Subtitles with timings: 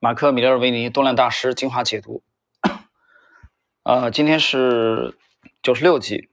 [0.00, 2.22] 马克·米勒尔维尼动量大师精华解读。
[3.82, 5.18] 呃，今天是
[5.60, 6.28] 九十六集。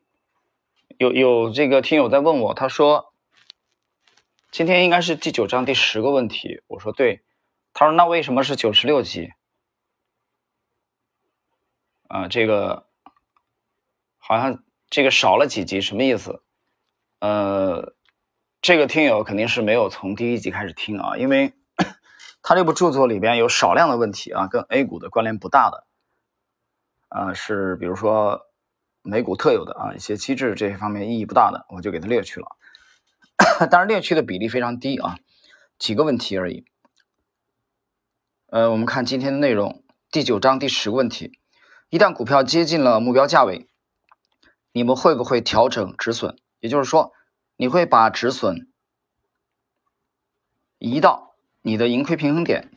[0.99, 3.11] 有有这个听友在问我，他说
[4.51, 6.61] 今天应该是第九章第十个问题。
[6.67, 7.23] 我说对。
[7.73, 9.31] 他说那为什么是九十六集？
[12.07, 12.85] 啊，这个
[14.17, 16.43] 好像这个少了几集，什么意思？
[17.19, 17.95] 呃，
[18.61, 21.53] 这个听友肯定是没有从第一集开始听啊，因为。
[22.47, 25.87] 他这部著作里边有少量的问题啊，跟 A 股的关联不大的，
[27.07, 28.39] 啊，是比如说
[29.01, 32.55] 美股特有的啊一些机制这些方面意义不大的，我就给他列去了。
[33.71, 35.17] 当然，列去的比例非常低啊，
[35.79, 36.65] 几个问题而已。
[38.45, 41.39] 呃，我们看今天的内容，第九章第十个问题：
[41.89, 43.67] 一旦股票接近了目标价位，
[44.71, 46.37] 你们会不会调整止损？
[46.59, 47.11] 也就是说，
[47.55, 48.71] 你会把止损
[50.77, 51.34] 移到？
[51.65, 52.69] 你的盈亏平衡点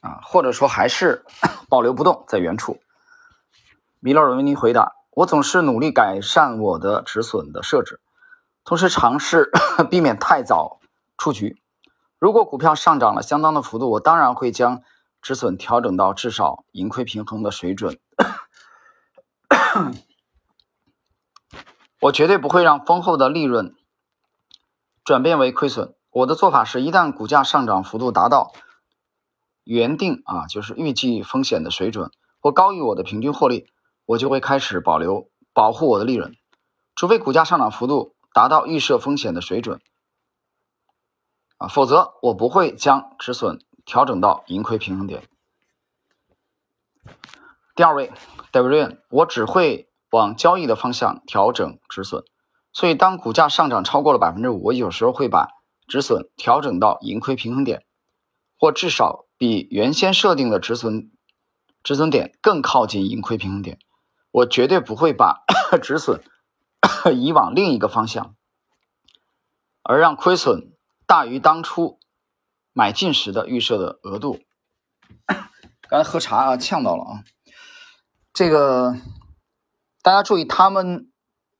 [0.00, 1.24] 啊，或者说还是
[1.70, 2.78] 保留不动在原处。
[4.00, 8.02] 米勒尔维尼回答：“我总是努力改善我的止损的设置，
[8.62, 9.50] 同时尝试
[9.90, 10.78] 避免太早
[11.16, 11.56] 出局。
[12.18, 14.82] 如果股票上涨了相当的幅度，我当然会将
[15.22, 17.98] 止损调整到至少盈亏平衡的水准。
[22.02, 23.74] 我绝对不会让丰厚的利润
[25.02, 28.52] 转变为亏损。”我的做法是，一旦股价上涨幅度达到
[29.64, 33.66] 原定啊，就是预计风险的水准或高于我的平均获利，
[34.06, 36.36] 我就会开始保留保护我的利润，
[36.94, 39.80] 除非股价上涨幅度达到预设风险的水准
[41.58, 45.24] 啊，否则我不会将止损调整到盈亏平衡点。
[47.74, 48.12] 第二位
[48.52, 52.22] d a v i d 我只会往交易的方向调整止损，
[52.72, 55.48] 所以当股价上涨超过了百分之五，我有时候会把
[55.86, 57.84] 止损调整到盈亏平衡点，
[58.58, 61.10] 或至少比原先设定的止损
[61.82, 63.78] 止损点更靠近盈亏平衡点。
[64.30, 65.44] 我绝对不会把
[65.82, 66.22] 止损
[67.14, 68.34] 移往另一个方向，
[69.82, 70.72] 而让亏损
[71.06, 72.00] 大于当初
[72.72, 74.40] 买进时的预设的额度。
[75.88, 77.24] 刚才喝茶啊，呛到了啊。
[78.32, 78.96] 这个
[80.02, 81.12] 大家注意，他们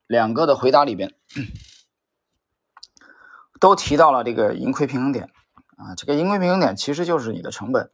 [0.06, 1.14] 两个的回答里边。
[3.64, 5.30] 都提到了这个盈亏平衡点
[5.78, 7.90] 啊，这个盈亏平衡点其实就是你的成本，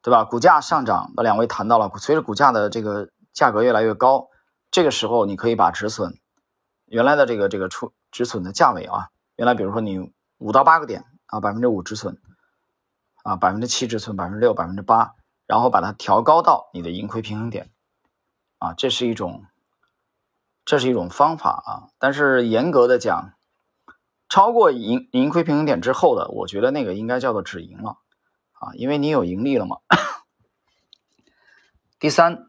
[0.00, 0.22] 对吧？
[0.22, 4.28] 股价上涨，那两位谈到了，随着股价的这个价格越来越高，
[4.70, 6.20] 这个时候你可以把止损
[6.84, 12.20] 原来的这个这个出止损的价位啊，原来比如说你五到八个点啊，百分之五止损
[13.24, 15.16] 啊，百分之七止损，百分之六、百分之八，
[15.48, 17.72] 然后把它调高到你的盈亏平衡点
[18.58, 19.46] 啊，这是一种
[20.64, 23.32] 这是一种方法啊，但是严格的讲。
[24.30, 27.98] 超过盈盈亏平衡点之后的，我觉得那个应该叫做止盈了
[28.52, 29.78] 啊，因为你有盈利了嘛。
[31.98, 32.46] 第三，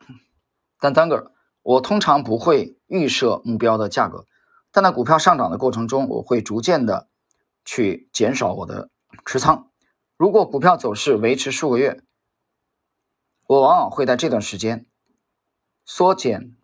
[0.80, 1.34] 但三个，
[1.64, 4.28] 我通常不会预设目标的价格，
[4.72, 7.10] 但在股票上涨的过程中，我会逐渐的
[7.66, 8.92] 去减少我的
[9.26, 9.72] 持仓。
[10.16, 12.04] 如果股票走势维持数个月，
[13.48, 14.86] 我往往会在这段时间
[15.84, 16.56] 缩减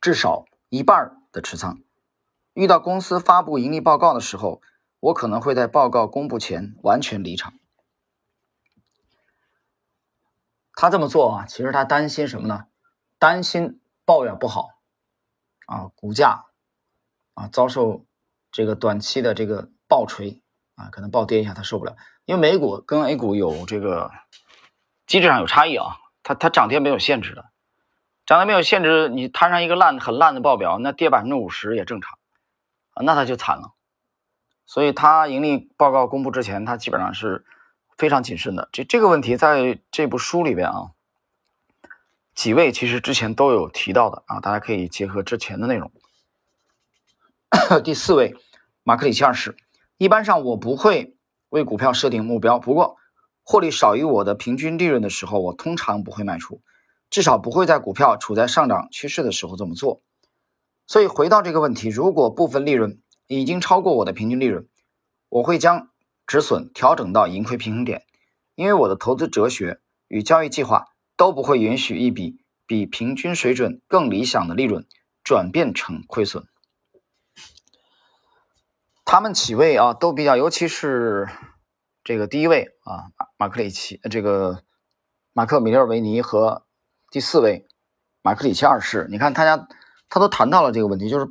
[0.00, 1.83] 至少一半的持仓。
[2.54, 4.62] 遇到公司发布盈利报告的时候，
[5.00, 7.52] 我可能会在报告公布前完全离场。
[10.72, 12.66] 他这么做啊，其实他担心什么呢？
[13.18, 14.70] 担心抱怨不好
[15.66, 16.46] 啊，股价
[17.34, 18.06] 啊遭受
[18.50, 20.42] 这个短期的这个暴锤
[20.74, 21.96] 啊，可能暴跌一下他受不了。
[22.24, 24.10] 因为美股跟 A 股有这个
[25.06, 27.50] 机制上有差异啊，它它涨跌没有限制的，
[28.26, 32.18] 涨跌没有限制，你摊上一个烂很烂的报表，那跌百分之五十也正常。
[32.94, 33.74] 啊，那他就惨了，
[34.66, 37.44] 所以他盈利报告公布之前，他基本上是
[37.98, 38.68] 非常谨慎的。
[38.72, 40.92] 这这个问题在这部书里边啊，
[42.34, 45.92] 几位其实之前都有提到的啊，大家可以结合之前的内容。
[47.84, 48.34] 第四位，
[48.82, 49.56] 马克里奇二世，
[49.96, 51.16] 一般上我不会
[51.50, 52.96] 为股票设定目标，不过
[53.44, 56.60] 获利少于我的平均利润的时候，我通常不会卖出，
[57.10, 60.00] 至少不会在股票处在上涨趋势的时候这么做。
[60.86, 64.68] 所以回到这个问题，如果部分利润已经超过我的平均利润，
[65.30, 65.88] 我会将
[66.26, 68.04] 止损调整到盈亏平衡点，
[68.54, 74.86] 因为我的投资哲学与交易计划都不会允许一笔比平均水准更理想的利润
[75.22, 76.44] 转变成亏损。
[79.06, 81.28] 他们几位啊都比较，尤其是
[82.02, 83.08] 这个第一位啊
[83.38, 84.62] 马克里奇，这个
[85.32, 86.66] 马克米勒维尼和
[87.10, 87.66] 第四位
[88.20, 89.66] 马克里奇二世，你看他家。
[90.14, 91.26] 他都谈到了这个问题，就是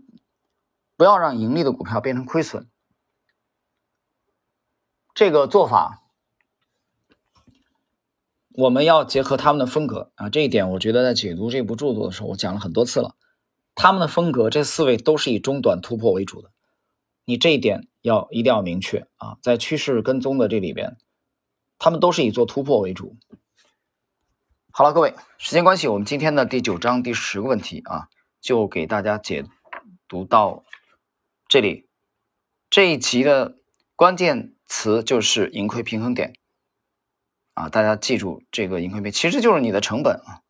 [0.97, 2.67] 不要让盈利的股票变成亏损。
[5.13, 6.03] 这个做法
[8.51, 13.15] 我们要结合他们的风格啊，这一点我觉得在解读这部著作的时候，我讲了很多次了。
[13.73, 16.51] 他们的风格，这四位都是以中短突破为主的，
[17.23, 19.37] 你这一点要一定要明确啊。
[19.41, 20.97] 在趋势跟踪的这里边，
[21.79, 23.15] 他们都是以做突破为主。
[24.71, 28.09] 好了，各位，时间关系，我们今天的第九章第十个问题啊，
[28.43, 29.45] 就给大家解
[30.07, 30.65] 读到
[31.47, 31.87] 这里。
[32.69, 33.57] 这一集的
[33.95, 36.33] 关键词就是盈亏平衡点。
[37.53, 40.43] 啊，大家记住这个盈亏平，其实就是你的成本啊。